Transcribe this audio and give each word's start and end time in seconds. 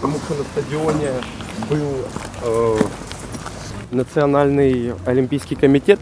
потому 0.00 0.18
что 0.18 0.34
на 0.34 0.44
стадионе 0.44 1.10
был 1.68 2.04
э, 2.42 2.76
Национальный 3.90 4.94
Олимпийский 5.04 5.56
комитет, 5.56 5.98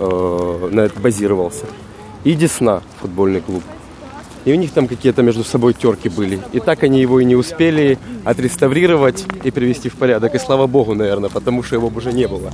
э, 0.00 0.68
на 0.72 0.80
это 0.80 0.98
базировался, 0.98 1.66
и 2.24 2.34
Десна, 2.34 2.82
футбольный 3.00 3.40
клуб. 3.40 3.62
И 4.44 4.52
у 4.52 4.56
них 4.56 4.72
там 4.72 4.88
какие-то 4.88 5.22
между 5.22 5.42
собой 5.42 5.72
терки 5.72 6.10
были. 6.10 6.38
И 6.52 6.60
так 6.60 6.82
они 6.82 7.00
его 7.00 7.18
и 7.18 7.24
не 7.24 7.34
успели 7.34 7.98
отреставрировать 8.24 9.24
и 9.42 9.50
привести 9.50 9.88
в 9.88 9.94
порядок. 9.94 10.34
И 10.34 10.38
слава 10.38 10.66
богу, 10.66 10.94
наверное, 10.94 11.30
потому 11.30 11.62
что 11.62 11.76
его 11.76 11.88
бы 11.88 11.98
уже 11.98 12.12
не 12.12 12.28
было 12.28 12.50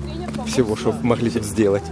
всего, 0.46 0.76
что 0.76 0.94
могли 1.02 1.30
сделать. 1.30 1.82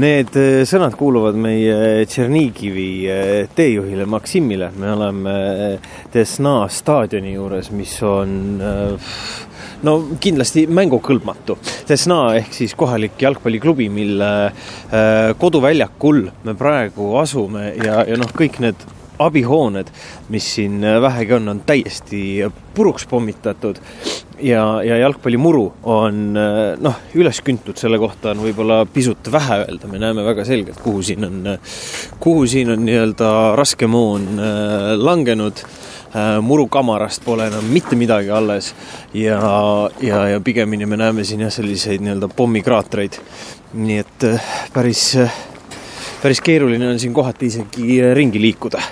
Need 0.00 0.32
äh, 0.38 0.62
sõnad 0.68 0.94
kuuluvad 0.96 1.36
meie 1.36 2.06
Tšernigivi 2.08 2.90
äh, 3.10 3.48
teejuhile 3.56 4.06
Maksimile. 4.08 4.70
me 4.78 4.92
oleme 4.94 5.32
Desna 6.14 6.54
äh, 6.64 6.70
staadioni 6.72 7.34
juures, 7.34 7.68
mis 7.74 7.92
on 8.06 8.62
no 9.82 9.94
kindlasti 10.20 10.64
mängukõlbmatu. 10.72 11.58
Desna 11.88 12.20
ehk 12.38 12.54
siis 12.56 12.72
kohalik 12.78 13.20
jalgpalliklubi, 13.20 13.88
mille 13.92 14.30
koduväljakul 15.40 16.22
me 16.44 16.56
praegu 16.56 17.12
asume 17.20 17.74
ja, 17.80 18.04
ja 18.08 18.16
noh, 18.20 18.32
kõik 18.36 18.60
need 18.64 18.88
abihooned, 19.20 19.92
mis 20.32 20.54
siin 20.56 20.80
vähegi 21.02 21.36
on, 21.36 21.48
on 21.48 21.62
täiesti 21.66 22.50
puruks 22.74 23.06
pommitatud. 23.06 23.76
Ja, 24.40 24.82
ja 24.82 24.96
jalgpallimuru 24.96 25.66
on 25.92 26.32
noh, 26.80 27.00
üles 27.20 27.42
küntud, 27.44 27.76
selle 27.76 27.98
kohta 28.00 28.32
on 28.32 28.40
võib-olla 28.40 28.78
pisut 28.88 29.28
vähe 29.32 29.58
öelda, 29.66 29.90
me 29.90 30.00
näeme 30.00 30.24
väga 30.24 30.46
selgelt, 30.48 30.80
kuhu 30.80 31.02
siin 31.04 31.26
on, 31.28 31.50
kuhu 32.24 32.46
siin 32.48 32.72
on 32.72 32.84
nii-öelda 32.86 33.30
raskemoon 33.60 34.28
äh, 34.38 34.94
langenud. 34.96 35.64
Äh, 36.10 36.40
murukamarast 36.42 37.22
pole 37.22 37.44
enam 37.46 37.68
mitte 37.70 37.94
midagi 37.94 38.32
alles. 38.34 38.72
Ja, 39.14 39.38
ja, 40.02 40.24
ja 40.28 40.40
pigemini 40.40 40.88
me 40.88 40.98
näeme 40.98 41.24
siin 41.24 41.44
jah, 41.44 41.52
selliseid 41.54 42.02
nii-öelda 42.02 42.30
pommikraatreid. 42.36 43.20
nii 43.74 43.98
et 44.02 44.24
äh, 44.26 44.48
päris, 44.74 45.04
päris 46.22 46.40
keeruline 46.40 46.88
on 46.90 46.98
siin 46.98 47.14
kohati 47.14 47.46
isegi 47.46 48.00
ringi 48.14 48.40
liikuda 48.42 48.82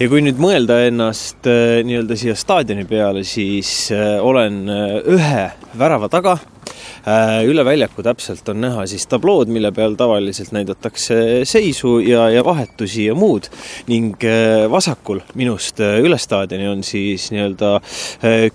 ja 0.00 0.08
kui 0.10 0.22
nüüd 0.24 0.40
mõelda 0.42 0.80
ennast 0.88 1.46
äh, 1.46 1.78
nii-öelda 1.86 2.16
siia 2.18 2.34
staadioni 2.38 2.86
peale, 2.88 3.22
siis 3.26 3.92
äh, 3.94 4.16
olen 4.22 4.64
äh, 4.70 4.98
ühe 5.14 5.46
värava 5.78 6.10
taga. 6.12 6.38
üle 7.44 7.60
väljaku 7.66 8.00
täpselt 8.00 8.48
on 8.48 8.62
näha 8.62 8.86
siis 8.88 9.04
tablood, 9.06 9.50
mille 9.52 9.68
peal 9.76 9.92
tavaliselt 9.92 10.54
näidatakse 10.56 11.42
seisu 11.44 11.98
ja, 12.00 12.30
ja 12.32 12.40
vahetusi 12.44 13.04
ja 13.10 13.14
muud 13.14 13.50
ning 13.90 14.24
vasakul 14.72 15.20
minust 15.36 15.82
üle 15.84 16.16
staadioni 16.18 16.70
on 16.70 16.80
siis 16.80 17.26
nii-öelda 17.34 17.74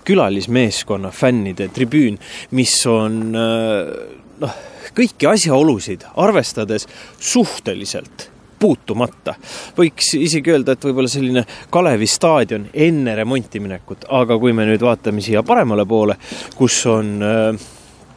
külalismeeskonna 0.02 1.12
fännide 1.14 1.68
tribüün, 1.70 2.18
mis 2.58 2.74
on 2.90 3.22
noh, 3.30 4.58
kõiki 4.98 5.30
asjaolusid 5.30 6.08
arvestades 6.18 6.90
suhteliselt 7.22 8.30
puutumata. 8.60 9.34
võiks 9.76 10.14
isegi 10.18 10.52
öelda, 10.52 10.76
et 10.76 10.84
võib-olla 10.84 11.10
selline 11.10 11.44
Kalevi 11.72 12.06
staadion 12.06 12.68
enne 12.74 13.16
remonti 13.16 13.60
minekut, 13.62 14.06
aga 14.08 14.38
kui 14.38 14.54
me 14.56 14.68
nüüd 14.68 14.84
vaatame 14.84 15.24
siia 15.24 15.42
paremale 15.46 15.86
poole, 15.88 16.16
kus 16.56 16.82
on 16.90 17.14
äh, 17.24 17.68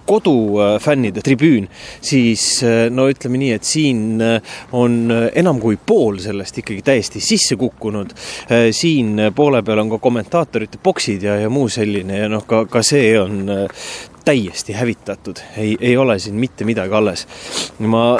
kodufännide 0.03 1.23
tribüün, 1.23 1.69
siis 2.03 2.45
äh, 2.67 2.89
no 2.91 3.07
ütleme 3.11 3.39
nii, 3.39 3.53
et 3.55 3.67
siin 3.67 4.21
äh, 4.21 4.55
on 4.75 5.07
enam 5.31 5.63
kui 5.63 5.79
pool 5.79 6.19
sellest 6.23 6.59
ikkagi 6.59 6.83
täiesti 6.83 7.23
sisse 7.23 7.55
kukkunud. 7.59 8.11
siin 8.71 9.29
poole 9.35 9.63
peal 9.63 9.79
on 9.79 9.95
ka 9.95 9.97
kommentaatorite 10.03 10.81
boksid 10.83 11.23
ja, 11.23 11.39
ja 11.45 11.49
muu 11.49 11.69
selline 11.71 12.19
ja 12.19 12.29
noh, 12.29 12.43
ka, 12.47 12.65
ka 12.67 12.83
see 12.83 13.13
on 13.19 13.45
täiesti 14.23 14.75
hävitatud, 14.75 15.39
ei, 15.57 15.75
ei 15.79 15.97
ole 15.97 16.19
siin 16.19 16.35
mitte 16.39 16.67
midagi 16.67 16.95
alles. 16.95 17.27
ma 17.79 18.17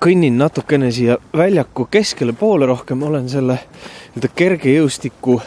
kõnnin 0.00 0.38
natukene 0.38 0.90
siia 0.94 1.16
väljaku 1.36 1.86
keskele 1.90 2.32
poole 2.36 2.66
rohkem, 2.66 3.02
olen 3.02 3.28
selle 3.28 3.58
nii-öelda 3.58 4.30
kergejõustiku 4.36 5.40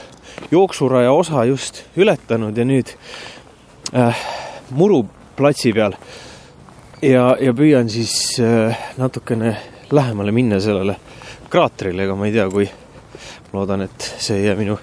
jooksuraja 0.52 1.12
osa 1.12 1.44
just 1.46 1.84
ületanud 1.98 2.58
ja 2.58 2.66
nüüd 2.66 2.94
äh, 3.94 4.26
muruplatsi 4.72 5.74
peal. 5.74 5.96
Ja, 7.02 7.36
ja 7.40 7.54
püüan 7.56 7.90
siis 7.90 8.14
äh, 8.44 8.78
natukene 8.98 9.56
lähemale 9.92 10.32
minna 10.36 10.60
sellele 10.60 10.98
kraatrile, 11.50 12.06
ega 12.06 12.16
ma 12.16 12.28
ei 12.30 12.36
tea, 12.36 12.50
kui 12.52 12.68
loodan, 13.54 13.88
et 13.88 14.14
see 14.20 14.42
ei 14.42 14.50
jää 14.50 14.58
minu 14.60 14.78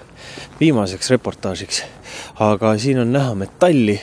viimaseks 0.59 1.09
reportaažiks. 1.15 1.83
aga 2.39 2.77
siin 2.77 2.99
on 2.99 3.11
näha 3.13 3.35
metalli 3.35 3.99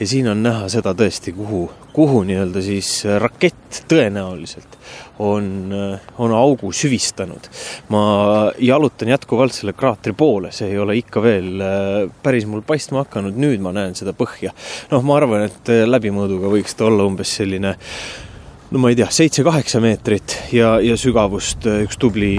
ja 0.00 0.06
siin 0.06 0.28
on 0.28 0.42
näha 0.42 0.68
seda 0.72 0.94
tõesti, 0.96 1.34
kuhu, 1.36 1.70
kuhu 1.92 2.22
nii-öelda 2.28 2.62
siis 2.64 3.02
rakett 3.22 3.82
tõenäoliselt 3.88 4.78
on, 5.22 5.74
on 6.18 6.32
augu 6.32 6.72
süvistanud. 6.72 7.48
ma 7.88 8.02
jalutan 8.58 9.08
jätkuvalt 9.08 9.52
selle 9.52 9.72
kraatri 9.72 10.12
poole, 10.12 10.52
see 10.52 10.72
ei 10.72 10.78
ole 10.78 10.96
ikka 10.98 11.22
veel 11.22 11.62
äh, 11.62 12.10
päris 12.22 12.46
mul 12.46 12.64
paistma 12.66 13.04
hakanud, 13.04 13.38
nüüd 13.38 13.62
ma 13.62 13.74
näen 13.76 13.94
seda 13.98 14.14
põhja. 14.16 14.54
noh, 14.90 15.04
ma 15.06 15.16
arvan, 15.20 15.46
et 15.50 15.72
äh, 15.72 15.84
läbimõõduga 15.88 16.52
võiks 16.52 16.76
ta 16.76 16.88
olla 16.90 17.06
umbes 17.08 17.36
selline 17.38 17.76
no 18.71 18.79
ma 18.83 18.91
ei 18.91 18.97
tea, 18.99 19.07
seitse-kaheksa 19.11 19.79
meetrit 19.83 20.37
ja, 20.51 20.77
ja 20.83 20.97
sügavust 20.99 21.67
äh, 21.69 21.83
üks 21.87 21.99
tubli 21.99 22.33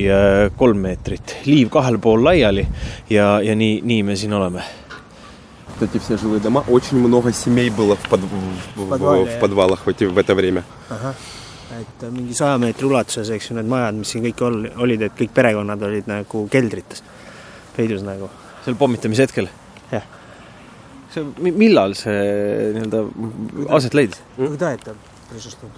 kolm 0.57 0.83
meetrit. 0.85 1.39
liiv 1.47 1.71
kahel 1.73 1.99
pool 1.99 2.25
laiali 2.25 2.67
ja, 3.11 3.39
ja 3.45 3.57
nii, 3.57 3.81
nii 3.85 4.03
me 4.03 4.17
siin 4.17 4.37
oleme 4.37 4.65
эти 5.83 5.99
все 5.99 6.17
жилые 6.17 6.41
дома, 6.41 6.65
очень 6.69 6.99
много 6.99 7.33
семей 7.33 7.71
было 7.71 7.97
в, 7.97 8.09
под, 8.09 8.21
в, 8.21 8.89
подвале, 8.89 9.25
в, 9.25 9.37
в 9.37 9.41
подвалах 9.41 9.87
в, 9.87 9.89
эти, 9.89 10.05
в 10.05 10.19
это 10.19 10.35
время. 10.35 10.65
Ага. 10.91 11.15
et 11.79 12.05
mingi 12.11 12.35
saja 12.35 12.57
meetri 12.59 12.87
ulatuses, 12.89 13.29
eks 13.31 13.51
ju, 13.51 13.55
need 13.59 13.69
majad, 13.69 13.99
mis 14.01 14.11
siin 14.11 14.25
kõik 14.25 14.41
ol-, 14.43 14.69
olid, 14.83 15.03
et 15.05 15.15
kõik 15.15 15.35
perekonnad 15.37 15.83
olid 15.85 16.09
nagu 16.11 16.45
keldrites, 16.51 17.05
peidus 17.77 18.03
nagu. 18.07 18.31
seal 18.65 18.79
pommitamise 18.81 19.29
hetkel? 19.29 19.51
jah. 19.93 20.07
see, 21.13 21.23
millal 21.45 21.95
see 21.99 22.17
nii-öelda 22.75 23.05
aset 23.77 23.95
leidis? 23.95 24.19
Когда 24.37 24.73
это 24.73 24.97
произошло? 25.29 25.69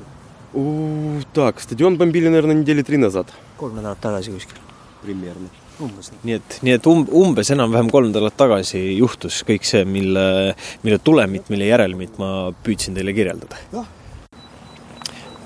Так, 1.33 1.61
стадион 1.61 1.97
бомбили, 1.97 2.29
наверное, 2.29 2.55
недели 2.55 2.83
три 2.83 2.97
назад. 2.97 3.27
kolm 3.57 3.77
nädalat 3.77 4.01
tagasi 4.01 4.31
kuskil. 4.33 4.59
Примерно. 5.03 5.49
umbes 5.81 6.11
nii. 6.13 6.21
nii 6.25 6.35
et, 6.37 6.57
nii 6.63 6.75
et 6.77 6.87
um-, 6.91 7.07
umbes 7.23 7.51
enam-vähem 7.55 7.91
kolm 7.93 8.11
nädalat 8.11 8.37
tagasi 8.37 8.81
juhtus 8.99 9.41
kõik 9.49 9.65
see, 9.69 9.85
mille, 9.89 10.55
mille 10.83 10.99
tulemit, 10.99 11.49
mille 11.53 11.71
järelmit 11.71 12.19
ma 12.21 12.51
püüdsin 12.65 12.97
teile 12.99 13.15
kirjeldada. 13.17 13.61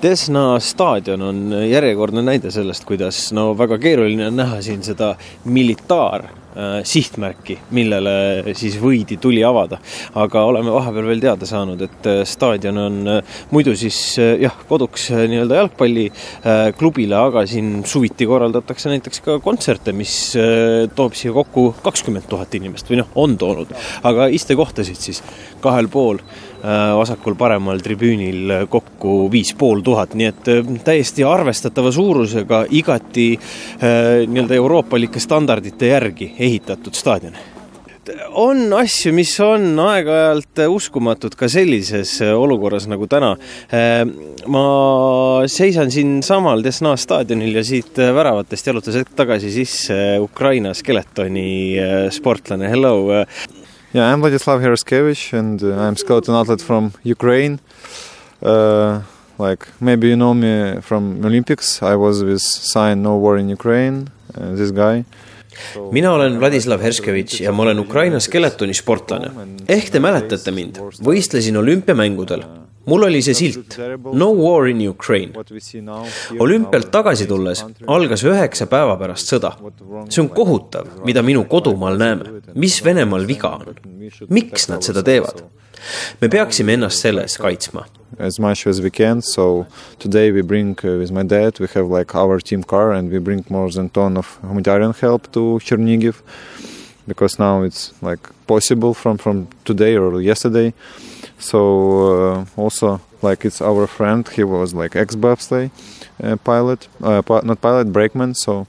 Desna 0.02 0.58
staadion 0.64 1.22
on 1.22 1.40
järjekordne 1.68 2.22
näide 2.24 2.48
sellest, 2.50 2.86
kuidas 2.88 3.18
no 3.36 3.50
väga 3.58 3.76
keeruline 3.82 4.30
on 4.30 4.38
näha 4.40 4.62
siin 4.64 4.80
seda 4.86 5.10
militaar 5.44 6.24
Äh, 6.50 6.80
sihtmärki, 6.82 7.54
millele 7.78 8.12
siis 8.58 8.74
võidi 8.82 9.20
tuli 9.22 9.38
avada. 9.46 9.76
aga 10.18 10.40
oleme 10.42 10.72
vahepeal 10.74 11.06
veel 11.06 11.20
teada 11.22 11.46
saanud, 11.46 11.84
et 11.86 12.08
äh, 12.10 12.24
staadion 12.26 12.80
on 12.82 12.96
äh, 13.06 13.36
muidu 13.54 13.76
siis 13.78 14.18
jah, 14.18 14.56
koduks 14.66 15.12
nii-öelda 15.14 15.60
jalgpalliklubile, 15.60 17.14
aga 17.14 17.44
siin 17.46 17.84
suviti 17.86 18.26
korraldatakse 18.26 18.90
näiteks 18.90 19.22
ka 19.22 19.38
kontserte, 19.38 19.94
mis 19.94 20.34
toob 20.98 21.14
siia 21.14 21.30
kokku 21.38 21.68
kakskümmend 21.86 22.26
tuhat 22.26 22.58
inimest 22.58 22.90
või 22.90 22.98
noh, 23.04 23.14
on 23.14 23.38
toonud, 23.38 23.70
aga 24.10 24.26
istekohtasid 24.34 24.98
siis 24.98 25.22
kahel 25.62 25.86
pool 25.86 26.18
vasakul-paremal 26.62 27.80
tribüünil 27.84 28.66
kokku 28.72 29.14
viis 29.32 29.54
pool 29.58 29.84
tuhat, 29.84 30.16
nii 30.18 30.28
et 30.28 30.50
täiesti 30.84 31.24
arvestatava 31.26 31.92
suurusega, 31.94 32.64
igati 32.70 33.30
nii-öelda 33.80 34.58
euroopalike 34.58 35.22
standardite 35.22 35.94
järgi 35.94 36.34
ehitatud 36.38 36.96
staadion 36.96 37.38
on 38.40 38.72
asju, 38.78 39.12
mis 39.14 39.32
on 39.44 39.78
aeg-ajalt 39.82 40.62
uskumatud 40.70 41.34
ka 41.38 41.48
sellises 41.50 42.16
olukorras 42.24 42.86
nagu 42.90 43.06
täna. 43.10 43.34
ma 44.46 44.64
seisan 45.50 45.90
siinsamal 45.92 46.64
Desna 46.64 46.96
staadionil 46.96 47.60
ja 47.60 47.64
siit 47.64 47.98
väravatest 47.98 48.66
jalutas 48.66 48.96
hetk 49.00 49.14
tagasi 49.16 49.52
sisse 49.54 50.18
Ukraina 50.20 50.74
Skeletoni 50.74 51.76
sportlane, 52.10 52.70
hello. 52.70 53.24
Yeah, 53.92 54.12
I'm 54.12 54.20
Vladislav 54.20 54.60
Heroskevich 54.60 55.32
and 55.32 55.62
I'm 55.62 55.96
skeleton 55.96 56.34
athlete 56.34 56.62
from 56.62 56.92
Ukraine 57.04 57.58
uh,. 58.42 59.00
Like 59.38 59.68
maybe 59.80 60.08
you 60.08 60.16
know 60.16 60.34
me 60.34 60.82
from 60.82 61.24
Olympics, 61.24 61.82
I 61.82 61.96
was 61.96 62.22
with 62.22 62.42
sign 62.42 63.02
No 63.02 63.16
War 63.16 63.38
in 63.38 63.48
Ukraine 63.48 64.08
uh,, 64.36 64.54
this 64.54 64.70
guy 64.70 65.04
mina 65.92 66.12
olen 66.12 66.38
Vladislav 66.40 66.82
Herskevitš 66.82 67.40
ja 67.40 67.52
ma 67.52 67.62
olen 67.62 67.78
Ukraina 67.78 68.20
skeletoni 68.20 68.74
sportlane. 68.74 69.30
ehk 69.68 69.90
te 69.90 70.00
mäletate 70.00 70.50
mind, 70.54 70.78
võistlesin 71.04 71.58
olümpiamängudel. 71.58 72.44
Mul 72.86 73.02
oli 73.04 73.22
see 73.22 73.34
silt 73.34 73.76
No 74.12 74.30
war 74.34 74.66
in 74.68 74.80
Ukraine. 74.88 75.32
olümpialt 76.38 76.90
tagasi 76.92 77.26
tulles 77.26 77.64
algas 77.86 78.24
üheksa 78.24 78.66
päeva 78.66 78.96
pärast 78.98 79.28
sõda. 79.32 79.52
see 80.08 80.22
on 80.22 80.28
kohutav, 80.28 80.86
mida 81.04 81.22
minu 81.22 81.44
kodumaal 81.44 81.98
näeme. 81.98 82.42
mis 82.54 82.84
Venemaal 82.84 83.26
viga 83.26 83.48
on? 83.48 83.74
miks 84.28 84.68
nad 84.68 84.82
seda 84.82 85.02
teevad? 85.02 85.42
me 86.20 86.28
peaksime 86.28 86.72
ennast 86.72 87.00
selle 87.00 87.22
eest 87.22 87.38
kaitsma. 87.38 87.86
As 88.18 88.38
much 88.38 88.66
as 88.66 88.80
we 88.82 88.90
can, 88.90 89.22
so 89.22 89.66
today 89.98 90.30
we 90.32 90.42
bring 90.42 90.76
uh, 90.84 90.98
with 90.98 91.10
my 91.10 91.22
dad, 91.22 91.58
we 91.60 91.66
have 91.74 91.88
like 91.88 92.14
our 92.14 92.40
team 92.40 92.62
car 92.62 92.92
and 92.92 93.10
we 93.10 93.18
bring 93.18 93.44
more 93.48 93.70
than 93.70 93.88
ton 93.88 94.16
of 94.16 94.38
humanitarian 94.42 94.92
help 95.00 95.30
to 95.32 95.58
Chernigiv 95.64 96.16
because 97.06 97.38
now 97.38 97.62
it's 97.62 97.92
like 98.02 98.20
possible 98.46 98.94
from 98.94 99.16
from 99.16 99.46
today 99.64 99.96
or 99.96 100.20
yesterday. 100.20 100.72
So 101.40 101.60
uh, 102.32 102.44
also 102.56 103.00
like 103.22 103.44
it's 103.44 103.60
our 103.60 103.86
friend, 103.86 104.28
he 104.28 104.44
was 104.44 104.74
like 104.74 104.94
ex 104.94 105.16
bobsleigh 105.16 105.70
uh, 106.22 106.36
pilot, 106.36 106.88
uh, 107.02 107.22
not 107.42 107.60
pilot, 107.60 107.92
brakeman. 107.92 108.34
So 108.34 108.66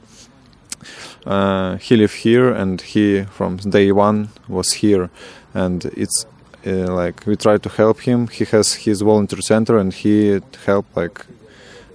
he 1.79 1.95
lived 1.97 2.15
here 2.15 2.49
and 2.49 2.81
he 2.81 3.23
from 3.23 3.57
day 3.57 3.91
one 3.91 4.29
was 4.47 4.73
here, 4.73 5.09
and 5.53 5.85
it's 5.85 6.25
uh, 6.65 6.93
like 6.93 7.25
we 7.25 7.35
try 7.35 7.57
to 7.57 7.69
help 7.69 8.01
him. 8.01 8.27
He 8.27 8.45
has 8.45 8.73
his 8.73 9.01
volunteer 9.01 9.41
center 9.41 9.77
and 9.77 9.93
he 9.93 10.39
help 10.65 10.85
like 10.95 11.25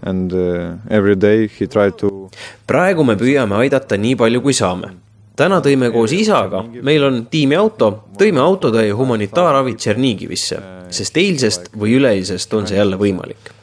and 0.02 0.32
uh, 0.32 0.76
every 0.90 1.16
day 1.16 1.46
he 1.46 1.66
try 1.66 1.90
to 1.90 2.30
praegu 2.68 3.04
me 3.06 3.14
püüame 3.16 3.56
aidata 3.62 3.96
nii 3.96 4.14
palju, 4.16 4.42
kui 4.42 4.52
saame. 4.52 5.05
Täna 5.36 5.60
tõime 5.64 5.90
koos 5.94 6.14
isaga, 6.16 6.64
meil 6.82 7.04
on 7.04 7.26
tiimiauto, 7.30 7.90
tõime 8.18 8.40
autotäie 8.40 8.94
humanitaarabi 8.96 9.76
Tšernigivisse, 9.76 10.62
sest 10.90 11.20
eilsest 11.20 11.70
või 11.76 11.98
üleeilsest 12.00 12.54
on 12.54 12.66
see 12.68 12.78
jälle 12.80 12.98
võimalik 13.00 13.55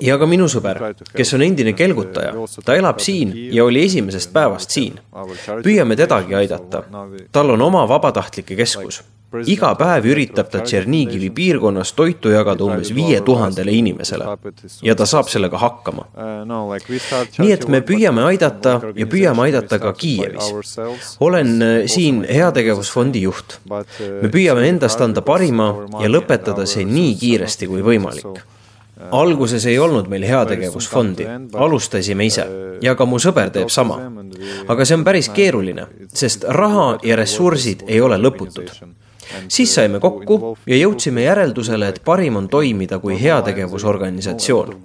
ja 0.00 0.18
ka 0.18 0.28
minu 0.28 0.46
sõber, 0.50 0.80
kes 1.14 1.34
on 1.36 1.44
endine 1.46 1.74
kelgutaja, 1.76 2.34
ta 2.64 2.76
elab 2.78 3.00
siin 3.02 3.32
ja 3.52 3.64
oli 3.66 3.86
esimesest 3.86 4.32
päevast 4.34 4.70
siin. 4.70 5.00
püüame 5.64 5.96
tedagi 5.96 6.34
aidata. 6.34 6.84
tal 7.32 7.50
on 7.50 7.62
oma 7.62 7.88
vabatahtlike 7.88 8.56
keskus. 8.56 9.02
iga 9.48 9.70
päev 9.74 10.04
üritab 10.12 10.50
ta 10.52 10.60
Tšernigivi 10.60 11.30
piirkonnas 11.30 11.92
toitu 11.96 12.28
jagada 12.28 12.64
umbes 12.64 12.90
viie 12.94 13.20
tuhandele 13.20 13.72
inimesele 13.72 14.26
ja 14.82 14.94
ta 14.94 15.06
saab 15.06 15.28
sellega 15.28 15.58
hakkama. 15.58 16.04
nii 17.38 17.52
et 17.52 17.68
me 17.68 17.80
püüame 17.80 18.26
aidata 18.28 18.78
ja 18.94 19.06
püüame 19.06 19.48
aidata 19.48 19.78
ka 19.78 19.92
Kiievis. 19.92 20.78
olen 21.20 21.64
siin 21.86 22.24
heategevusfondi 22.28 23.22
juht. 23.22 23.58
me 24.22 24.28
püüame 24.28 24.68
endast 24.68 25.00
anda 25.00 25.22
parima 25.22 25.74
ja 26.00 26.08
lõpetada 26.08 26.66
see 26.66 26.84
nii 26.84 27.16
kiiresti 27.16 27.66
kui 27.66 27.82
võimalik 27.82 28.51
alguses 29.10 29.66
ei 29.66 29.78
olnud 29.78 30.08
meil 30.08 30.24
heategevusfondi, 30.28 31.26
alustasime 31.54 32.26
ise 32.26 32.46
ja 32.82 32.94
ka 32.98 33.06
mu 33.06 33.20
sõber 33.22 33.52
teeb 33.54 33.70
sama. 33.70 34.00
aga 34.68 34.84
see 34.84 34.96
on 34.98 35.04
päris 35.04 35.28
keeruline, 35.28 35.86
sest 36.08 36.44
raha 36.48 36.98
ja 37.02 37.16
ressursid 37.16 37.84
ei 37.86 38.00
ole 38.00 38.18
lõputud. 38.18 38.70
siis 39.48 39.74
saime 39.74 40.00
kokku 40.00 40.56
ja 40.66 40.76
jõudsime 40.76 41.22
järeldusele, 41.22 41.88
et 41.88 42.02
parim 42.04 42.36
on 42.36 42.48
toimida 42.48 42.98
kui 42.98 43.20
heategevusorganisatsioon. 43.22 44.76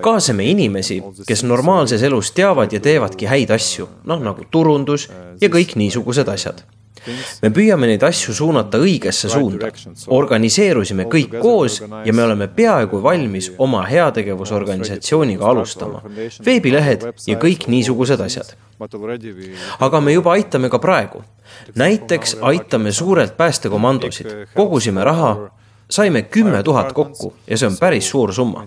kaasame 0.00 0.44
inimesi, 0.44 1.02
kes 1.26 1.44
normaalses 1.44 2.02
elus 2.02 2.32
teavad 2.32 2.72
ja 2.72 2.80
teevadki 2.80 3.26
häid 3.26 3.50
asju, 3.50 3.88
noh 4.04 4.20
nagu 4.20 4.44
turundus 4.50 5.08
ja 5.40 5.48
kõik 5.48 5.76
niisugused 5.76 6.28
asjad 6.28 6.64
me 7.42 7.50
püüame 7.54 7.88
neid 7.90 8.02
asju 8.06 8.34
suunata 8.34 8.78
õigesse 8.78 9.30
suunda. 9.32 9.70
organiseerusime 10.08 11.06
kõik 11.10 11.38
koos 11.40 11.80
ja 11.80 12.12
me 12.12 12.22
oleme 12.22 12.48
peaaegu 12.48 13.02
valmis 13.02 13.52
oma 13.58 13.84
heategevusorganisatsiooniga 13.86 15.46
alustama. 15.46 16.02
veebilehed 16.46 17.06
ja 17.26 17.38
kõik 17.38 17.68
niisugused 17.68 18.20
asjad. 18.20 18.54
aga 19.78 20.00
me 20.00 20.12
juba 20.12 20.32
aitame 20.32 20.68
ka 20.68 20.78
praegu. 20.78 21.24
näiteks 21.74 22.36
aitame 22.40 22.92
suurelt 22.92 23.36
päästekomandosid, 23.36 24.46
kogusime 24.54 25.04
raha 25.04 25.50
saime 25.90 26.22
kümme 26.22 26.62
tuhat 26.62 26.92
kokku 26.92 27.32
ja 27.46 27.58
see 27.58 27.68
on 27.68 27.76
päris 27.80 28.08
suur 28.10 28.32
summa. 28.32 28.64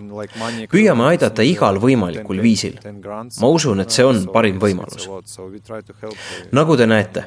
püüame 0.71 1.05
aidata 1.07 1.43
igal 1.43 1.79
võimalikul 1.81 2.41
viisil. 2.41 2.77
ma 3.41 3.47
usun, 3.47 3.79
et 3.79 3.91
see 3.91 4.05
on 4.05 4.25
parim 4.33 4.59
võimalus. 4.59 5.07
nagu 6.51 6.77
te 6.77 6.87
näete, 6.87 7.23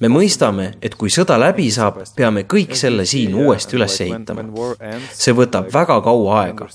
me 0.00 0.08
mõistame, 0.12 0.70
et 0.82 0.94
kui 0.94 1.12
sõda 1.12 1.38
läbi 1.40 1.70
saab, 1.70 2.00
peame 2.16 2.44
kõik 2.54 2.74
selle 2.76 3.04
siin 3.04 3.34
uuesti 3.34 3.76
üles 3.76 4.00
ehitama. 4.00 4.46
see 5.12 5.34
võtab 5.36 5.70
väga 5.72 6.00
kaua 6.00 6.40
aega, 6.42 6.68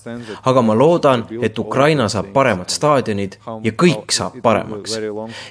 aga 0.44 0.62
ma 0.62 0.78
loodan, 0.78 1.26
et 1.42 1.60
Ukraina 1.60 2.10
saab 2.10 2.32
paremad 2.34 2.70
staadionid 2.70 3.40
ja 3.64 3.72
kõik 3.72 4.14
saab 4.14 4.40
paremaks. 4.44 5.00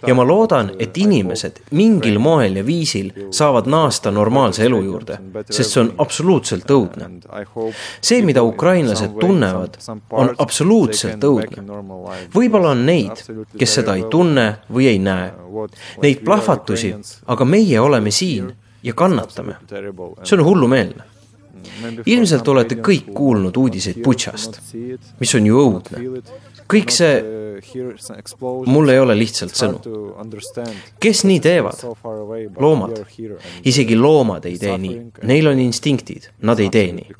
ja 0.06 0.14
ma 0.14 0.24
loodan, 0.24 0.70
et 0.78 0.96
inimesed 0.96 1.60
mingil 1.70 2.18
moel 2.18 2.56
ja 2.56 2.66
viisil 2.66 3.12
saavad 3.30 3.66
naasta 3.66 4.10
normaalse 4.10 4.64
elu 4.64 4.82
juurde, 4.82 5.18
sest 5.50 5.70
see 5.70 5.82
on 5.82 5.94
absoluutselt 5.98 6.70
õudne 6.70 6.83
õudne. 6.84 7.08
see, 8.00 8.22
mida 8.22 8.42
ukrainlased 8.46 9.16
tunnevad, 9.20 9.78
on 10.10 10.34
absoluutselt 10.38 11.24
õudne. 11.24 11.64
võib-olla 12.34 12.74
on 12.74 12.84
neid, 12.86 13.24
kes 13.58 13.78
seda 13.80 13.96
ei 13.98 14.04
tunne 14.10 14.50
või 14.72 14.90
ei 14.92 15.00
näe. 15.02 15.32
Neid 16.02 16.22
plahvatusi, 16.26 16.94
aga 17.26 17.44
meie 17.48 17.80
oleme 17.80 18.10
siin 18.10 18.52
ja 18.82 18.94
kannatame. 18.94 19.58
see 20.22 20.38
on 20.38 20.44
hullumeelne 20.44 21.14
ilmselt 22.06 22.48
olete 22.48 22.78
kõik 22.84 23.10
kuulnud 23.16 23.56
uudiseid 23.56 24.00
Butšast, 24.04 24.60
mis 25.20 25.34
on 25.38 25.46
ju 25.48 25.60
õudne. 25.60 26.02
kõik 26.70 26.92
see, 26.92 27.14
mul 28.66 28.88
ei 28.88 28.98
ole 28.98 29.16
lihtsalt 29.18 29.54
sõnu. 29.56 29.80
kes 31.00 31.24
nii 31.24 31.40
teevad? 31.40 31.82
loomad. 32.60 33.04
isegi 33.64 33.96
loomad 33.96 34.46
ei 34.50 34.58
tee 34.58 34.78
nii, 34.78 35.00
neil 35.22 35.50
on 35.50 35.58
instinktid, 35.58 36.30
nad 36.42 36.60
ei 36.60 36.70
tee 36.70 36.92
nii. 36.92 37.18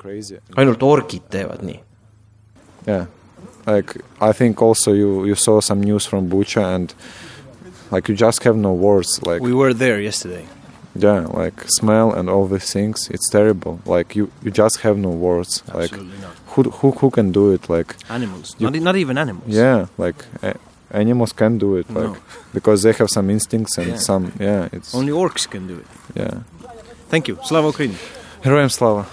ainult 0.55 0.83
orgid 0.83 1.29
teevad 1.29 1.63
nii. 1.65 1.79
Yeah, 2.87 3.07
like 3.65 3.99
I 4.21 4.31
think 4.33 4.61
also 4.61 4.93
you 4.93 5.25
you 5.25 5.35
saw 5.35 5.59
some 5.59 5.81
news 5.81 6.05
from 6.05 6.29
Bucha 6.29 6.75
and 6.75 6.93
like 7.91 8.07
you 8.11 8.15
just 8.15 8.43
have 8.43 8.57
no 8.57 8.73
words. 8.73 9.21
Like 9.25 9.41
we 9.41 9.53
were 9.53 9.73
there 9.73 9.99
yesterday. 10.01 10.45
yeah 10.95 11.25
like 11.41 11.63
smell 11.67 12.13
and 12.13 12.29
all 12.29 12.47
these 12.47 12.71
things 12.71 13.09
it's 13.09 13.29
terrible. 13.29 13.79
Like 13.85 14.15
you 14.15 14.31
you 14.43 14.51
just 14.51 14.81
have 14.81 14.97
no 14.97 15.09
words. 15.09 15.63
Absolutely 15.67 16.09
like 16.09 16.21
not. 16.21 16.35
who 16.47 16.63
who 16.63 16.91
who 16.91 17.09
can 17.11 17.31
do 17.31 17.51
it? 17.51 17.69
Like 17.69 17.95
animals. 18.09 18.55
you, 18.59 18.69
not, 18.69 18.81
not 18.81 18.95
even 18.95 19.17
animals. 19.17 19.47
Yeah 19.47 19.87
like 19.97 20.25
uh, 20.43 20.53
animals 20.91 21.33
can 21.33 21.57
do 21.57 21.75
it 21.75 21.89
like 21.89 22.05
no. 22.05 22.17
because 22.53 22.83
they 22.83 22.93
have 22.93 23.09
some 23.09 23.29
instincts 23.29 23.77
and 23.77 23.87
yeah. 23.87 23.97
some 23.97 24.31
yeah 24.39 24.69
it's 24.71 24.95
only 24.95 25.11
orcs 25.11 25.49
can 25.49 25.67
do 25.67 25.77
it. 25.79 25.87
Yeah. 26.15 26.39
Thank 27.09 27.27
you. 27.27 27.37
Slava 27.43 27.71
ukraini. 27.71 27.97
Heroям 28.43 28.69
slava. 28.69 29.05